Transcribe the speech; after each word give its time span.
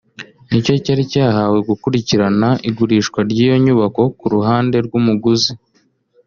nicyo 0.49 0.73
cyari 0.85 1.03
cyahawe 1.11 1.57
gukurikirana 1.69 2.47
igurishwa 2.69 3.19
ry’iyo 3.29 3.55
nyubako 3.63 4.01
ku 4.19 4.25
ruhande 4.33 4.75
rw’umuguzi 4.85 5.51